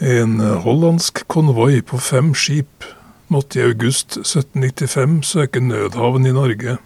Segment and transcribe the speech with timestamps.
[0.00, 2.86] En hollandsk konvoi på fem skip
[3.28, 6.78] måtte i august 1795 søke nødhavn i Norge.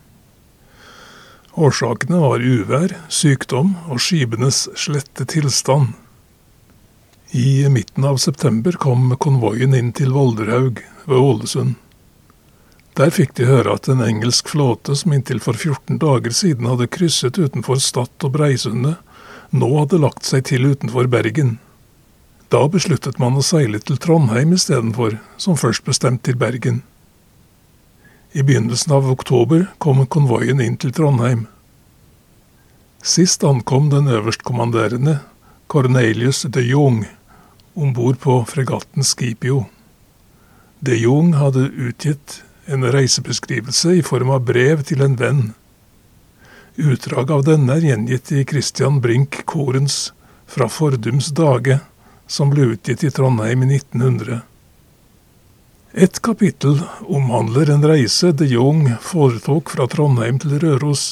[1.55, 5.93] Årsakene var uvær, sykdom og skipenes slette tilstand.
[7.31, 11.77] I midten av september kom konvoien inn til Volderhaug ved Ålesund.
[12.99, 16.91] Der fikk de høre at en engelsk flåte som inntil for 14 dager siden hadde
[16.91, 18.99] krysset utenfor Stad og Breisundet,
[19.55, 21.61] nå hadde lagt seg til utenfor Bergen.
[22.55, 26.85] Da besluttet man å seile til Trondheim istedenfor, som først bestemt til Bergen.
[28.31, 31.49] I begynnelsen av oktober kom konvoien inn til Trondheim.
[33.03, 35.17] Sist ankom den øverstkommanderende,
[35.67, 37.01] Cornelius de Jong,
[37.75, 39.65] om bord på fregatten Skipio.
[40.79, 45.43] De Jong hadde utgitt en reisebeskrivelse i form av brev til en venn.
[46.79, 50.13] Utdrag av denne er gjengitt i Christian Brink Korens
[50.47, 51.81] Fra fordums dage,
[52.27, 54.41] som ble utgitt i Trondheim i 1900.
[55.95, 61.05] Et kapittel omhandler en reise de Jong foretok fra Trondheim til Røros.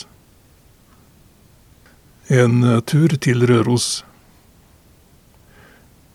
[2.27, 4.03] En tur til Røros.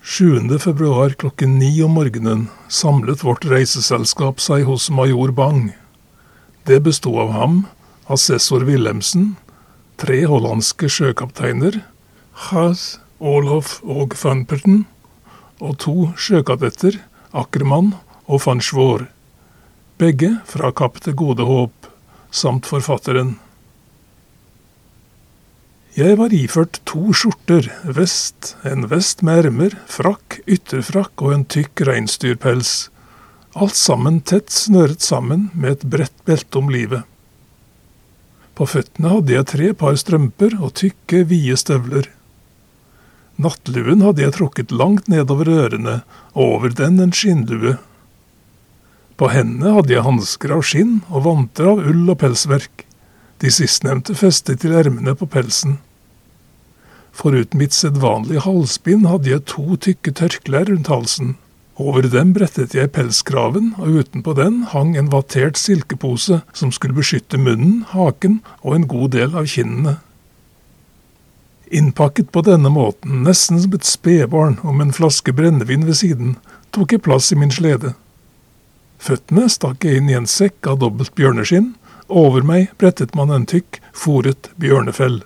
[0.08, 0.60] 7.
[0.60, 5.74] februar klokken ni om morgenen samlet vårt reiseselskap seg hos major Bang.
[6.64, 7.58] Det bestod av ham,
[8.08, 9.34] assessor Wilhelmsen,
[10.00, 11.82] tre hollandske sjøkapteiner,
[12.48, 14.86] Haas, Olof og van Perten,
[15.58, 17.00] og to sjøkadetter,
[17.34, 17.96] Ackermann
[18.28, 19.08] og van Schwoor,
[19.98, 21.90] begge fra Kapp til Gode Håp,
[22.30, 23.38] samt forfatteren.
[25.98, 31.82] Jeg var iført to skjorter, vest, en vest med ermer, frakk, ytterfrakk og en tykk
[31.90, 32.92] reinsdyrpels.
[33.58, 37.02] Alt sammen tett snøret sammen med et bredt belte om livet.
[38.54, 42.12] På føttene hadde jeg tre par strømper og tykke, vide støvler.
[43.38, 46.02] Nattluen hadde jeg trukket langt nedover ørene,
[46.34, 47.76] og over den en skinnlue.
[49.18, 52.86] På hendene hadde jeg hansker av skinn og vanter av ull og pelsverk,
[53.42, 55.78] de sistnevnte festet til ermene på pelsen.
[57.18, 61.36] Foruten mitt sedvanlige halsbind hadde jeg to tykke tørklær rundt halsen.
[61.78, 67.38] Over dem brettet jeg pelskraven, og utenpå den hang en vattert silkepose som skulle beskytte
[67.42, 70.00] munnen, haken og en god del av kinnene.
[71.72, 76.36] Innpakket på denne måten, nesten som et spedbarn og med en flaske brennevin ved siden,
[76.72, 77.94] tok jeg plass i min slede.
[79.04, 81.74] Føttene stakk jeg inn i en sekk av dobbelt bjørneskinn,
[82.08, 85.20] og over meg brettet man en tykk, fòret bjørnefell.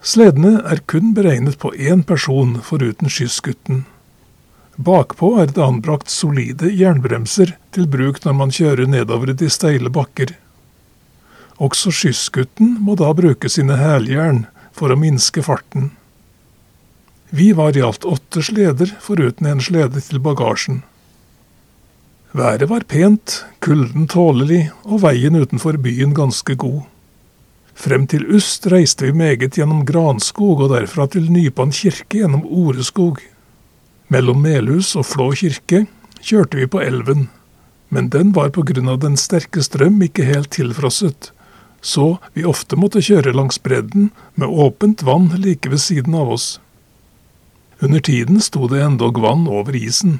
[0.00, 3.82] Sledene er kun beregnet på én person foruten skyssgutten.
[4.80, 10.32] Bakpå er det anbrakt solide jernbremser til bruk når man kjører nedover de steile bakker.
[11.60, 14.46] Også skyssgutten må da bruke sine hæljern
[14.80, 15.90] for å minske farten.
[17.30, 20.80] Vi var i alt åtte sleder, foruten en slede til bagasjen.
[22.32, 26.86] Været var pent, kulden tålelig og veien utenfor byen ganske god.
[27.80, 33.22] Frem til Ust reiste vi meget gjennom granskog og derfra til Nypan kirke gjennom Oreskog.
[34.10, 35.84] Mellom Melhus og Flå kirke
[36.20, 37.28] kjørte vi på elven,
[37.90, 41.32] men den var på grunn av den sterke strøm ikke helt tilfrosset,
[41.80, 46.60] så vi ofte måtte kjøre langs bredden med åpent vann like ved siden av oss.
[47.80, 50.18] Under tiden sto det endog vann over isen.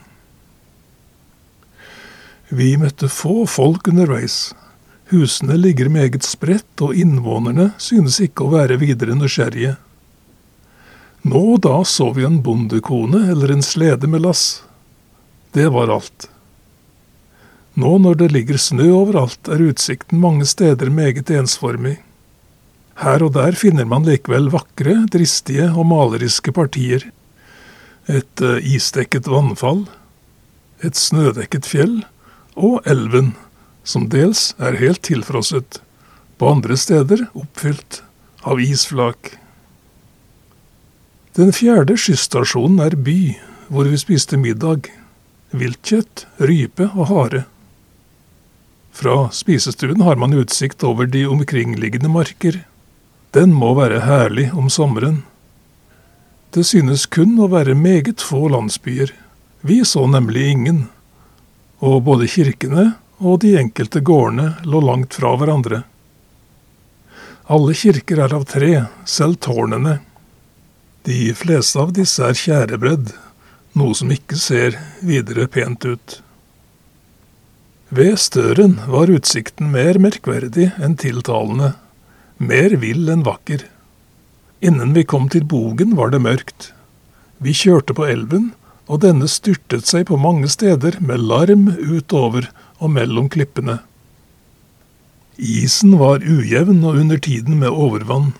[2.49, 4.50] Vi møtte få folk underveis,
[5.10, 9.72] Husene ligger meget spredt, og innvånerne synes ikke å være videre nysgjerrige.
[11.26, 14.62] Nå og da så vi en bondekone eller en slede med lass.
[15.50, 16.28] Det var alt.
[17.78, 21.98] Nå når det ligger snø overalt, er utsikten mange steder meget ensformig.
[23.00, 27.06] Her og der finner man likevel vakre, dristige og maleriske partier.
[28.10, 29.86] Et uh, isdekket vannfall,
[30.82, 32.00] et snødekket fjell
[32.56, 33.34] og elven
[33.84, 35.81] som dels er helt tilfrosset,
[36.38, 38.00] på andre steder oppfylt
[38.48, 39.34] av isflak.
[41.37, 43.34] Den fjerde skysstasjonen er by,
[43.69, 44.88] hvor vi spiste middag.
[45.52, 47.44] Viltkjøtt, rype og hare.
[48.92, 52.64] Fra spisestuen har man utsikt over de omkringliggende marker.
[53.31, 55.22] Den må være herlig om sommeren.
[56.50, 59.12] Det synes kun å være meget få landsbyer.
[59.60, 60.81] Vi så nemlig ingen.
[61.78, 65.84] Og både kirkene og de enkelte gårdene lå langt fra hverandre.
[67.50, 69.98] Alle kirker er av tre, selv tårnene.
[71.06, 73.12] De fleste av disse er tjærebredd,
[73.78, 74.76] noe som ikke ser
[75.06, 76.20] videre pent ut.
[77.90, 81.72] Ved Støren var utsikten mer merkverdig enn tiltalende,
[82.38, 83.64] mer vill enn vakker.
[84.62, 86.69] Innen vi kom til Bogen var det mørkt.
[87.42, 88.52] Vi kjørte på elven,
[88.87, 92.46] og denne styrtet seg på mange steder med larm utover
[92.78, 93.81] og mellom klippene.
[95.34, 98.37] Isen var ujevn og under tiden med overvann.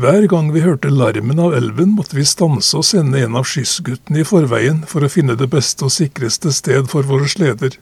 [0.00, 4.24] Hver gang vi hørte larmen av elven, måtte vi stanse og sende en av skyssguttene
[4.24, 7.76] i forveien for å finne det beste og sikreste sted for våre sleder.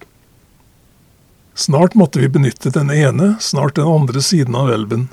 [1.60, 5.08] Snart måtte vi benytte den ene, snart den andre siden av elven.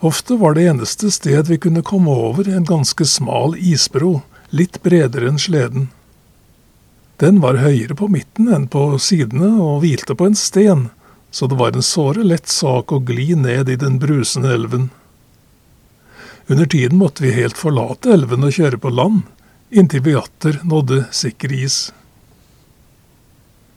[0.00, 5.30] Ofte var det eneste sted vi kunne komme over en ganske smal isbro, litt bredere
[5.30, 5.86] enn sleden.
[7.22, 10.88] Den var høyere på midten enn på sidene og hvilte på en sten,
[11.30, 14.90] så det var en såre lett sak å gli ned i den brusende elven.
[16.50, 19.22] Under tiden måtte vi helt forlate elven og kjøre på land,
[19.70, 21.92] inntil vi atter nådde sikker is.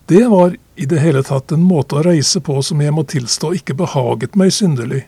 [0.05, 3.55] Det var i det hele tatt en måte å reise på som jeg må tilstå
[3.57, 5.05] ikke behaget meg synderlig.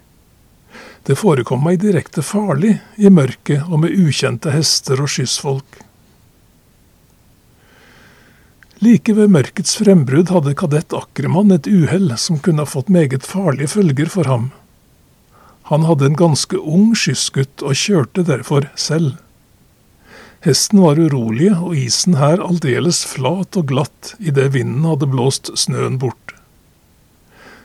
[1.06, 5.84] Det forekom meg direkte farlig i mørket og med ukjente hester og skyssfolk.
[8.82, 13.72] Like ved mørkets frembrudd hadde kadett Akkermann et uhell som kunne ha fått meget farlige
[13.78, 14.50] følger for ham.
[15.70, 19.18] Han hadde en ganske ung skyssgutt og kjørte derfor selv.
[20.46, 25.98] Hesten var urolig og isen her aldeles flat og glatt idet vinden hadde blåst snøen
[26.02, 26.36] bort.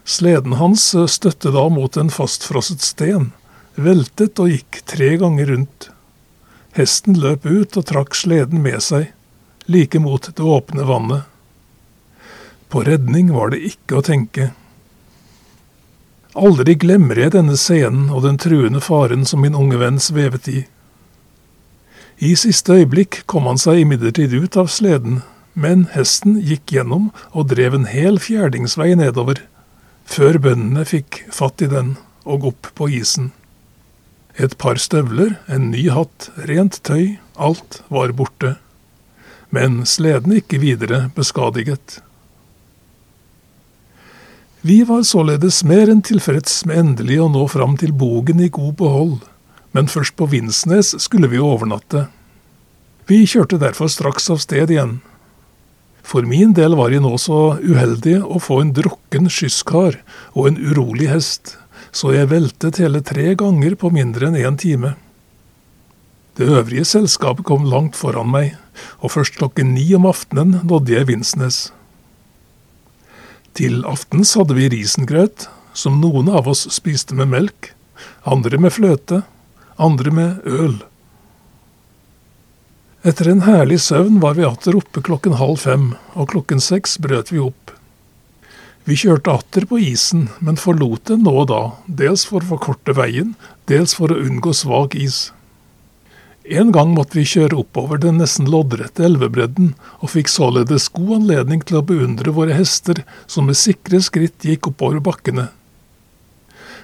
[0.04, 3.30] Sleden hans støtte da mot en fastfrosset sten,
[3.76, 5.90] veltet og gikk tre ganger rundt.
[6.74, 9.12] Hesten løp ut og trakk sleden med seg,
[9.68, 11.28] like mot det åpne vannet.
[12.72, 14.50] På redning var det ikke å tenke.
[16.32, 20.62] Aldri glemmer jeg denne scenen og den truende faren som min unge venn svevet i.
[22.22, 25.24] I siste øyeblikk kom han seg imidlertid ut av sleden,
[25.58, 29.40] men hesten gikk gjennom og drev en hel fjerdingsvei nedover
[30.06, 33.32] før bøndene fikk fatt i den og opp på isen.
[34.38, 38.54] Et par støvler, en ny hatt, rent tøy, alt var borte.
[39.50, 41.98] Men sleden ikke videre beskadiget.
[44.62, 48.76] Vi var således mer enn tilfreds med endelig å nå fram til Bogen i god
[48.78, 49.18] behold,
[49.72, 52.06] men først på Vinsnes skulle vi overnatte.
[53.08, 55.00] Vi kjørte derfor straks av sted igjen.
[56.02, 60.00] For min del var jeg nå så uheldig å få en drukken skysskar
[60.34, 61.56] og en urolig hest,
[61.92, 64.94] så jeg veltet hele tre ganger på mindre enn én time.
[66.36, 68.56] Det øvrige selskapet kom langt foran meg,
[69.04, 71.58] og først klokken ni om aftenen nådde jeg Vinsnes.
[73.52, 77.72] Til aftens hadde vi risengrøt, som noen av oss spiste med melk,
[78.24, 79.22] andre med fløte,
[79.82, 80.80] andre med øl.
[83.02, 87.32] Etter en herlig søvn var vi atter oppe klokken halv fem, og klokken seks brøt
[87.34, 87.72] vi opp.
[88.86, 92.94] Vi kjørte atter på isen, men forlot den nå og da, dels for å forkorte
[92.98, 93.36] veien,
[93.70, 95.30] dels for å unngå svak is.
[96.42, 101.62] En gang måtte vi kjøre oppover den nesten loddrette elvebredden, og fikk således god anledning
[101.62, 105.46] til å beundre våre hester som med sikre skritt gikk oppover bakkene.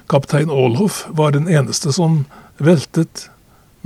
[0.09, 2.23] Kaptein Aalhoff var den eneste som
[2.59, 3.29] veltet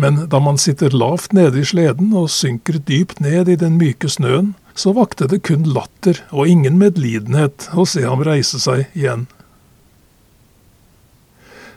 [0.02, 4.08] men da man sitter lavt nede i sleden og synker dypt ned i den myke
[4.10, 9.26] snøen, så vakte det kun latter og ingen medlidenhet å se ham reise seg igjen.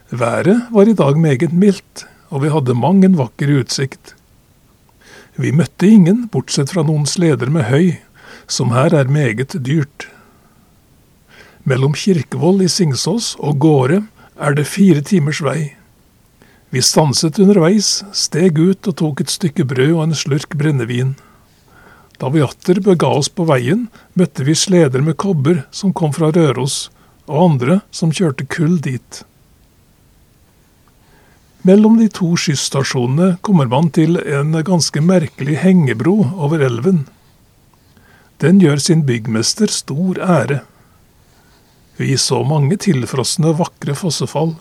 [0.10, 4.16] Været var i dag meget mildt, og vi hadde mang en vakker utsikt.
[5.36, 7.98] Vi møtte ingen, bortsett fra noen sleder med høy,
[8.48, 10.08] som her er meget dyrt.
[11.68, 14.04] Mellom Kirkevoll i Singsås og Gårde
[14.36, 15.76] er det fire timers vei.
[16.70, 21.14] Vi stanset underveis, steg ut og tok et stykke brød og en slurk brennevin.
[22.20, 26.32] Da vi atter bega oss på veien, møtte vi sleder med kobber som kom fra
[26.36, 26.90] Røros,
[27.28, 29.24] og andre som kjørte kull dit.
[31.66, 37.08] Mellom de to skysstasjonene kommer man til en ganske merkelig hengebro over elven.
[38.44, 40.62] Den gjør sin byggmester stor ære.
[41.98, 44.56] Vi så mange tilfrosne, vakre fossefall.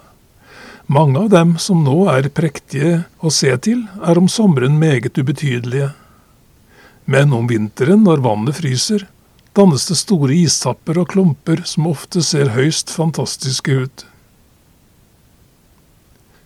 [0.87, 5.91] Mange av dem som nå er prektige å se til, er om sommeren meget ubetydelige.
[7.11, 9.07] Men om vinteren, når vannet fryser,
[9.57, 14.07] dannes det store istapper og klumper som ofte ser høyst fantastiske ut.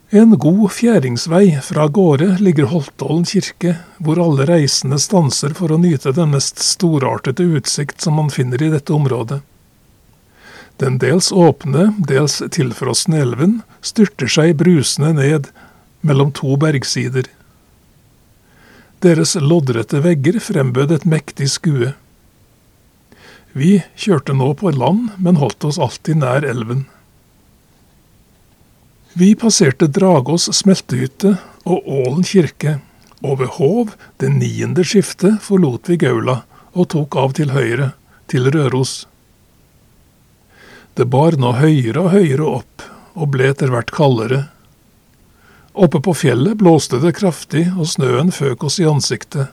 [0.08, 6.14] En god fjæringsvei fra gårde ligger Holtålen kirke, hvor alle reisende stanser for å nyte
[6.16, 9.42] den mest storartede utsikt som man finner i dette området.
[10.78, 15.48] Den dels åpne, dels tilfrosne elven styrter seg brusende ned
[16.06, 17.26] mellom to bergsider.
[19.02, 21.92] Deres loddrette vegger frembød et mektig skue.
[23.58, 26.86] Vi kjørte nå på land, men holdt oss alltid nær elven.
[29.18, 31.34] Vi passerte Dragås smeltehytte
[31.66, 32.78] og Ålen kirke,
[33.24, 36.44] og ved Hov, det niende skiftet, forlot vi Gaula
[36.78, 37.92] og tok av til høyre,
[38.30, 39.08] til Røros.
[40.98, 42.82] Det bar nå høyere og høyere opp,
[43.14, 44.48] og ble etter hvert kaldere.
[45.78, 49.52] Oppe på fjellet blåste det kraftig, og snøen føk oss i ansiktet.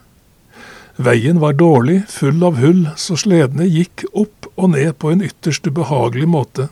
[0.97, 5.69] Veien var dårlig, full av hull, så sledene gikk opp og ned på en ytterst
[5.69, 6.65] ubehagelig måte.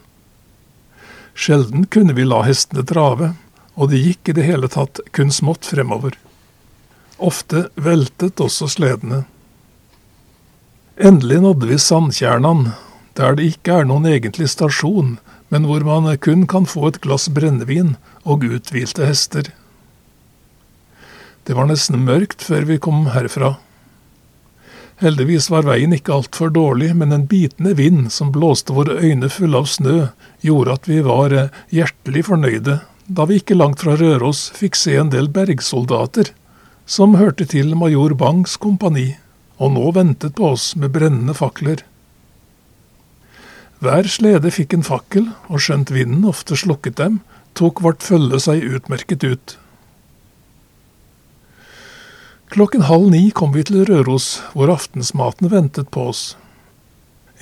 [1.38, 3.36] Sjelden kunne vi la hestene trave,
[3.77, 6.18] og de gikk i det hele tatt kun smått fremover.
[7.22, 9.22] Ofte veltet også sledene.
[10.98, 12.72] Endelig nådde vi Sandtjernan,
[13.20, 15.17] der det ikke er noen egentlig stasjon,
[15.53, 19.51] men hvor man kun kan få et glass brennevin og uthvilte hester.
[21.43, 23.58] Det var nesten mørkt før vi kom herfra.
[25.03, 29.60] Heldigvis var veien ikke altfor dårlig, men en bitende vind som blåste våre øyne fulle
[29.60, 30.08] av snø,
[30.41, 31.36] gjorde at vi var
[31.74, 36.32] hjertelig fornøyde da vi ikke langt fra Røros fikk se en del bergsoldater
[36.86, 39.17] som hørte til major Bangs kompani,
[39.60, 41.84] og nå ventet på oss med brennende fakler.
[43.84, 47.18] Hver slede fikk en fakkel, og skjønt vinden ofte slukket dem,
[47.58, 49.56] tok vårt følge seg utmerket ut.
[52.54, 56.22] Klokken halv ni kom vi til Røros, hvor aftensmaten ventet på oss.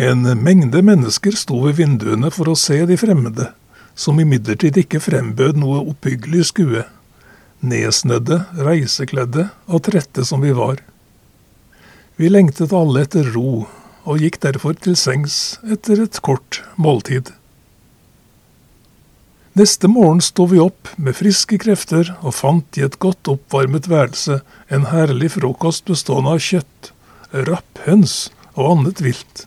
[0.02, 3.52] En mengde mennesker sto ved vinduene for å se de fremmede,
[3.94, 6.88] som imidlertid ikke frembød noe oppbyggelig skue.
[7.62, 10.82] Nedsnødde, reisekledde og trette som vi var.
[12.18, 13.68] Vi lengtet alle etter ro,
[14.04, 17.32] og gikk derfor til sengs etter et kort måltid.
[19.60, 24.40] Neste morgen sto vi opp med friske krefter og fant i et godt oppvarmet værelse
[24.72, 26.94] en herlig frokost bestående av kjøtt,
[27.50, 28.16] rapphøns
[28.56, 29.46] og annet vilt.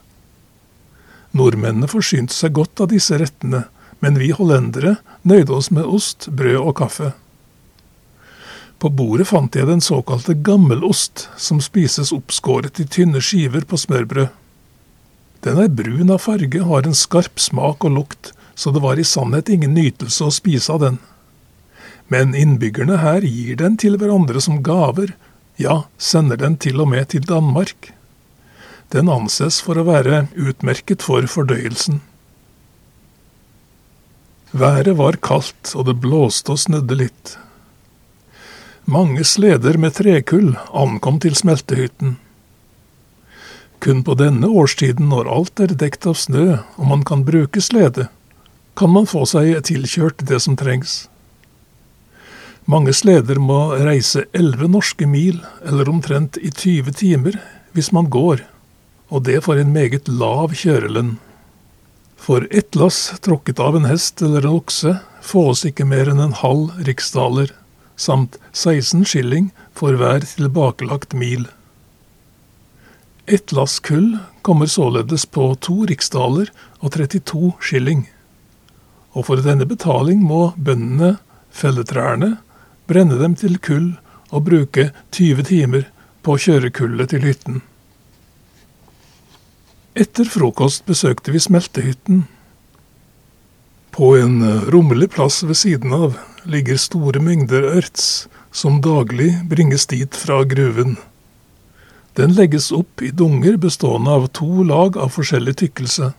[1.32, 3.64] Nordmennene forsynte seg godt av disse rettene,
[4.04, 7.14] men vi hollendere nøyde oss med ost, brød og kaffe.
[8.78, 14.28] På bordet fant jeg den såkalte gammelost, som spises oppskåret i tynne skiver på smørbrød.
[15.44, 19.04] Den er brun av farge har en skarp smak og lukt, så det var i
[19.04, 20.96] sannhet ingen nytelse å spise av den.
[22.08, 25.12] Men innbyggerne her gir den til hverandre som gaver,
[25.60, 27.92] ja, sender den til og med til Danmark.
[28.94, 32.00] Den anses for å være utmerket for fordøyelsen.
[34.54, 37.36] Været var kaldt, og det blåste og snødde litt.
[38.86, 42.18] Mange sleder med trekull ankom til smeltehytten.
[43.84, 48.06] Kun på denne årstiden, når alt er dekt av snø og man kan bruke slede,
[48.80, 51.02] kan man få seg tilkjørt det som trengs.
[52.64, 57.36] Mange sleder må reise elleve norske mil, eller omtrent i 20 timer,
[57.76, 58.40] hvis man går,
[59.12, 61.18] og det for en meget lav kjørelønn.
[62.16, 66.38] For ett lass tråkket av en hest eller en okse fås ikke mer enn en
[66.40, 67.52] halv riksdaler,
[68.00, 71.44] samt 16 skilling for hver tilbakelagt mil.
[73.26, 78.02] Ett lass kull kommer således på to riksdaler og 32 skilling.
[79.16, 81.14] Og for denne betaling må bøndene
[81.48, 82.34] felle trærne,
[82.84, 83.94] brenne dem til kull
[84.28, 85.86] og bruke 20 timer
[86.20, 87.62] på å kjøre kullet til hytten.
[89.94, 92.24] Etter frokost besøkte vi smeltehytten.
[93.94, 94.42] På en
[94.74, 100.98] rommelig plass ved siden av ligger store mengder ørts som daglig bringes dit fra gruven.
[102.14, 106.12] Den legges opp i dunger bestående av to lag av forskjellig tykkelse.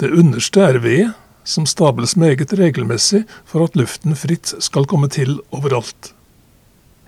[0.00, 1.10] Det underste er ved,
[1.44, 6.14] som stables meget regelmessig for at luften fritt skal komme til overalt.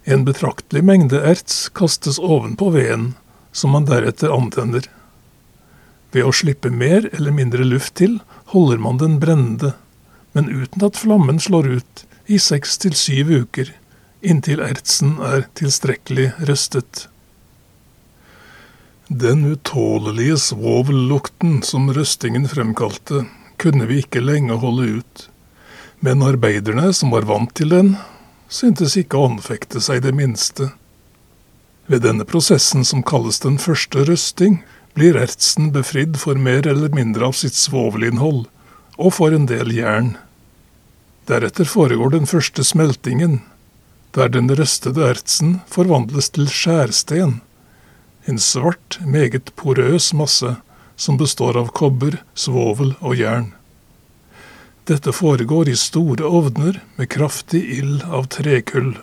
[0.04, 3.14] En betraktelig mengde erts kastes ovenpå veden,
[3.52, 4.84] som man deretter antenner.
[6.12, 8.18] Ved å slippe mer eller mindre luft til,
[8.52, 9.72] holder man den brennende,
[10.36, 13.72] men uten at flammen slår ut, i seks til syv uker,
[14.24, 17.08] inntil ertsen er tilstrekkelig røstet.
[19.08, 23.26] Den utålelige svovellukten som røstingen fremkalte,
[23.60, 25.26] kunne vi ikke lenge holde ut,
[26.00, 27.90] men arbeiderne som var vant til den,
[28.48, 30.70] syntes ikke å anfekte seg det minste.
[31.84, 34.62] Ved denne prosessen som kalles den første røsting,
[34.96, 38.46] blir ertsen befridd for mer eller mindre av sitt svovelinnhold,
[38.96, 40.14] og for en del jern.
[41.28, 43.42] Deretter foregår den første smeltingen,
[44.16, 47.42] der den røstede ertsen forvandles til skjærsten,
[48.24, 50.56] en svart, meget porøs masse
[50.96, 53.50] som består av kobber, svovel og jern.
[54.88, 58.94] Dette foregår i store ovner med kraftig ild av trekull.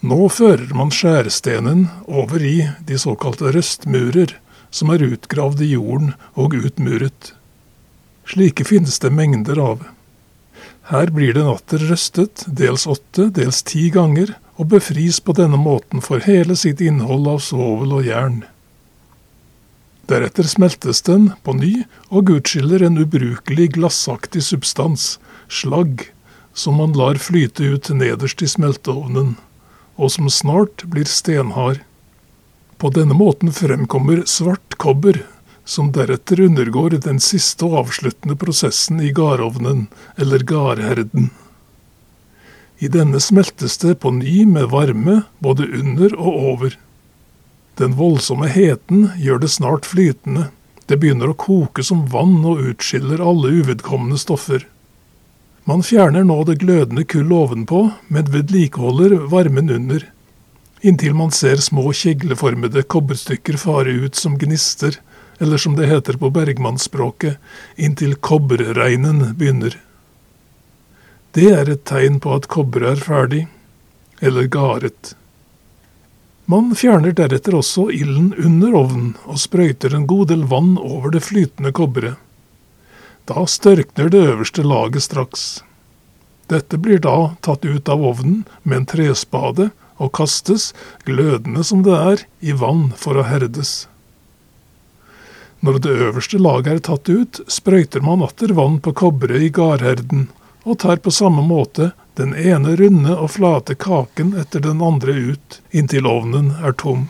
[0.00, 4.36] Nå fører man skjærestenen over i de såkalte røstmurer,
[4.70, 7.32] som er utgravd i jorden og utmuret.
[8.30, 9.82] Slike finnes det mengder av.
[10.90, 16.02] Her blir den atter røstet, dels åtte, dels ti ganger, og befris på denne måten
[16.02, 18.40] for hele sitt innhold av svovel og jern.
[20.10, 26.08] Deretter smeltes den på ny og utskiller en ubrukelig glassaktig substans, slagg,
[26.58, 29.36] som man lar flyte ut nederst i smelteovnen,
[29.94, 31.84] og som snart blir stenhard.
[32.82, 35.22] På denne måten fremkommer svart kobber,
[35.70, 39.86] som deretter undergår den siste og avsluttende prosessen i garovnen,
[40.18, 41.30] eller gardherden.
[42.82, 46.78] I denne smeltes det på ny med varme både under og over.
[47.78, 50.48] Den voldsomme heten gjør det snart flytende.
[50.90, 54.64] Det begynner å koke som vann og utskiller alle uvedkommende stoffer.
[55.68, 60.08] Man fjerner nå det glødende kull ovenpå, men vedlikeholder varmen under,
[60.80, 64.96] inntil man ser små kjegleformede kobberstykker fare ut som gnister,
[65.40, 67.38] eller som det heter på bergmannsspråket,
[67.76, 69.78] inntil kobberreinen begynner.
[71.32, 73.40] Det er et tegn på at kobberet er ferdig,
[74.20, 75.14] eller garet.
[76.50, 81.22] Man fjerner deretter også ilden under ovnen og sprøyter en god del vann over det
[81.24, 82.18] flytende kobberet.
[83.30, 85.44] Da størkner det øverste laget straks.
[86.50, 89.68] Dette blir da tatt ut av ovnen med en trespade
[90.00, 90.72] og kastes,
[91.06, 93.86] glødende som det er, i vann for å herdes.
[95.60, 100.28] Når det øverste laget er tatt ut, sprøyter man atter vann på kobberet i garherden
[100.64, 101.90] og tar på samme måte
[102.20, 107.08] den ene runde og flate kaken etter den andre ut, inntil ovnen er tom.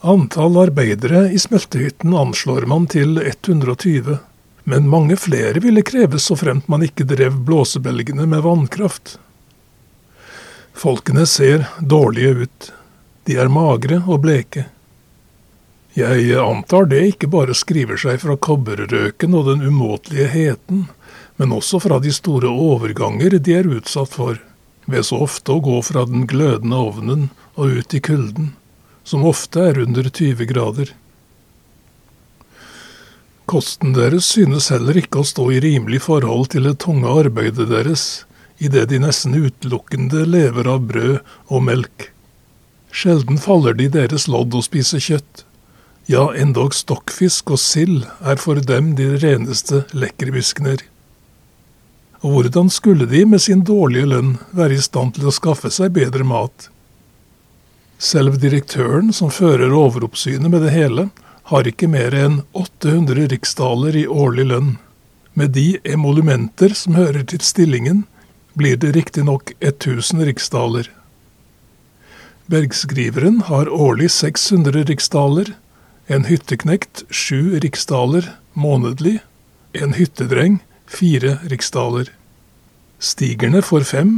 [0.00, 4.18] Antall arbeidere i smeltehytten anslår man til 120,
[4.64, 9.18] men mange flere ville kreves så fremt man ikke drev blåsebelgene med vannkraft.
[10.72, 12.70] Folkene ser dårlige ut.
[13.28, 14.64] De er magre og bleke.
[15.98, 20.84] Jeg antar det ikke bare skriver seg fra kobberrøken og den umåtelige heten,
[21.40, 24.38] men også fra de store overganger de er utsatt for,
[24.86, 28.52] ved så ofte å gå fra den glødende ovnen og ut i kulden,
[29.02, 30.94] som ofte er under 20 grader.
[33.50, 38.24] Kosten deres synes heller ikke å stå i rimelig forhold til det tunge arbeidet deres,
[38.62, 41.18] idet de nesten utelukkende lever av brød
[41.50, 42.10] og melk.
[42.94, 45.42] Sjelden faller de deres lodd å spise kjøtt.
[46.10, 50.80] Ja, endog stokkfisk og sild er for dem de reneste lekkerbiskener.
[52.26, 55.94] Og hvordan skulle de med sin dårlige lønn være i stand til å skaffe seg
[55.94, 56.66] bedre mat?
[58.02, 61.06] Selv direktøren som fører overoppsynet med det hele,
[61.52, 64.74] har ikke mer enn 800 riksdaler i årlig lønn.
[65.38, 68.02] Med de emolumenter som hører til stillingen,
[68.58, 70.90] blir det riktignok 1000 riksdaler.
[72.50, 75.54] Bergskriveren har årlig 600 riksdaler,
[76.10, 79.20] en hytteknekt sju riksdaler månedlig,
[79.78, 80.56] en hyttedreng
[80.90, 82.08] fire riksdaler.
[82.98, 84.16] Stigerne får fem,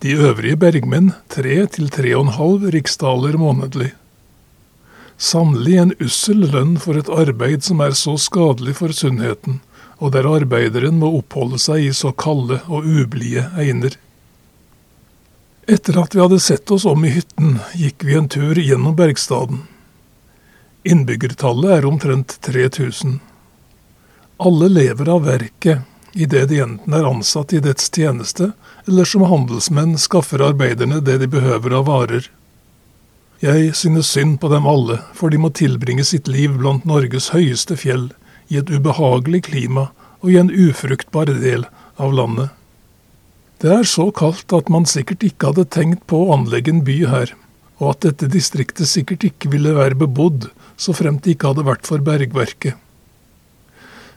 [0.00, 3.90] de øvrige bergmenn tre til tre og en halv riksdaler månedlig.
[5.20, 9.60] Sannelig en ussel lønn for et arbeid som er så skadelig for sunnheten,
[10.00, 13.92] og der arbeideren må oppholde seg i så kalde og ublide einer.
[15.68, 19.66] Etter at vi hadde sett oss om i hytten, gikk vi en tur gjennom Bergstaden.
[20.86, 23.18] Innbyggertallet er omtrent 3000.
[24.38, 25.80] Alle lever av verket,
[26.14, 28.52] idet de enten er ansatt i dets tjeneste,
[28.86, 32.28] eller som handelsmenn skaffer arbeiderne det de behøver av varer.
[33.42, 37.74] Jeg synes synd på dem alle, for de må tilbringe sitt liv blant Norges høyeste
[37.82, 38.12] fjell,
[38.46, 39.88] i et ubehagelig klima
[40.22, 41.66] og i en ufruktbar del
[41.98, 42.54] av landet.
[43.58, 47.00] Det er så kaldt at man sikkert ikke hadde tenkt på å anlegge en by
[47.10, 47.34] her,
[47.82, 51.88] og at dette distriktet sikkert ikke ville være bebodd så fremt det ikke hadde vært
[51.88, 52.76] for bergverket.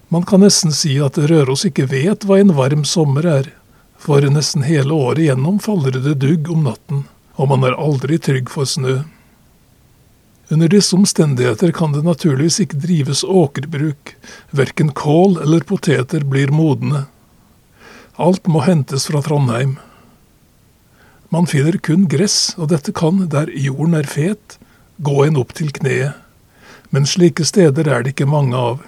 [0.09, 3.51] Man kan nesten si at Røros ikke vet hva en varm sommer er,
[3.99, 7.03] for nesten hele året gjennom faller det dugg om natten,
[7.37, 9.01] og man er aldri trygg for snø.
[10.49, 14.15] Under disse omstendigheter kan det naturligvis ikke drives åkerbruk,
[14.49, 17.03] verken kål eller poteter blir modne.
[18.17, 19.77] Alt må hentes fra Trondheim.
[21.29, 24.57] Man finner kun gress, og dette kan, der jorden er fet,
[24.97, 26.17] gå en opp til kneet,
[26.89, 28.81] men slike steder er det ikke mange av.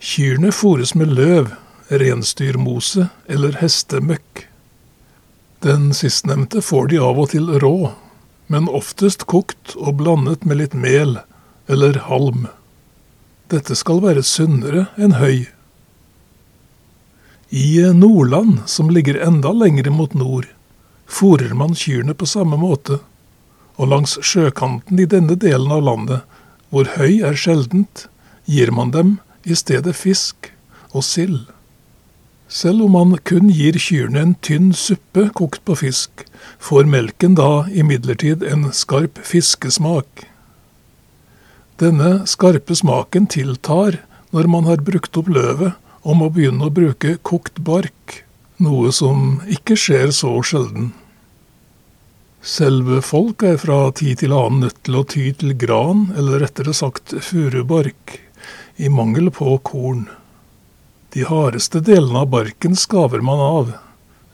[0.00, 1.50] Kyrne fôres med løv,
[1.90, 4.46] reinsdyrmose eller hestemøkk.
[5.60, 7.92] Den sistnevnte får de av og til rå,
[8.46, 11.18] men oftest kokt og blandet med litt mel
[11.70, 12.46] eller halm.
[13.50, 15.50] Dette skal være sunnere enn høy.
[17.50, 20.46] I Nordland, som ligger enda lengre mot nord,
[21.10, 23.00] fôrer man kyrne på samme måte,
[23.80, 26.20] og langs sjøkanten i denne delen av landet,
[26.68, 28.06] hvor høy er sjeldent,
[28.44, 29.16] gir man dem
[29.48, 30.52] i stedet fisk
[30.92, 31.48] og sild.
[32.50, 36.24] Selv om man kun gir kyrne en tynn suppe kokt på fisk,
[36.58, 40.26] får melken da imidlertid en skarp fiskesmak.
[41.80, 44.02] Denne skarpe smaken tiltar
[44.34, 48.24] når man har brukt opp løvet og må begynne å bruke kokt bark,
[48.60, 50.90] noe som ikke skjer så sjelden.
[52.40, 56.72] Selve folk er fra tid til annen nødt til å ty til gran, eller rettere
[56.72, 58.16] sagt furubark,
[58.80, 60.06] i mangel på korn.
[61.12, 63.74] De hardeste delene av barken skaver man av.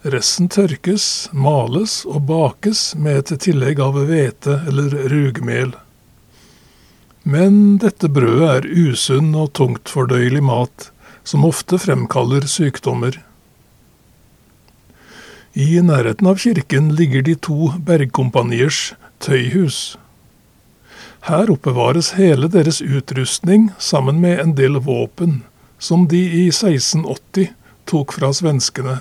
[0.07, 5.75] Resten tørkes, males og bakes med et tillegg av hvete eller rugmel.
[7.27, 10.91] Men dette brødet er usunn og tungtfordøyelig mat,
[11.27, 13.19] som ofte fremkaller sykdommer.
[15.57, 18.91] I nærheten av kirken ligger de to bergkompaniers
[19.25, 19.97] tøyhus.
[21.25, 25.39] Her oppbevares hele deres utrustning sammen med en del våpen
[25.81, 27.49] som de i 1680
[27.89, 28.99] tok fra svenskene.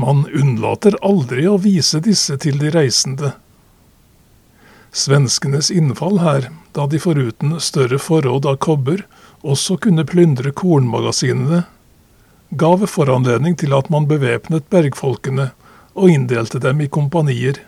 [0.00, 3.34] Man unnlater aldri å vise disse til de reisende.
[4.96, 9.04] Svenskenes innfall her, da de foruten større forråd av kobber
[9.44, 11.66] også kunne plyndre kornmagasinene,
[12.60, 15.50] gav foranledning til at man bevæpnet bergfolkene
[15.94, 17.60] og inndelte dem i kompanier.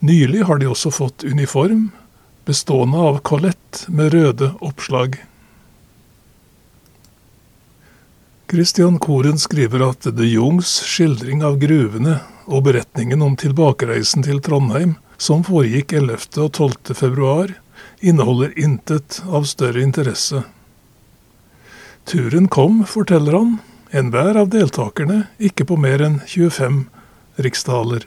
[0.00, 1.88] Nylig har de også fått uniform,
[2.48, 5.18] bestående av kollett med røde oppslag.
[8.48, 14.94] Christian Koren skriver at de Jungs skildring av gruvene og beretningen om tilbakereisen til Trondheim,
[15.20, 16.30] som foregikk 11.
[16.40, 16.94] og 12.
[16.96, 17.52] februar,
[18.00, 20.46] inneholder intet av større interesse.
[22.08, 23.50] Turen kom, forteller han,
[23.92, 26.78] enhver av deltakerne ikke på mer enn 25
[27.44, 28.06] riksdaler.